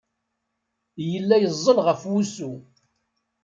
[1.11, 2.51] Yella yeẓẓel ɣef wusu.